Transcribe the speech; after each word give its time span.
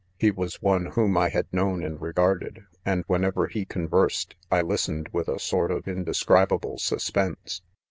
He 0.17 0.31
was 0.31 0.63
one 0.63 0.87
whom 0.87 1.15
I 1.15 1.29
had 1.29 1.45
known 1.53 1.83
and 1.83 2.01
regarded; 2.01 2.63
and 2.83 3.03
whenever 3.05 3.45
he 3.45 3.65
con 3.65 3.87
versed 3.87 4.33
I 4.51 4.63
listened 4.63 5.09
with 5.13 5.27
a 5.27 5.37
sort 5.37 5.69
of 5.69 5.87
indescribable 5.87 6.79
suspense. 6.79 7.61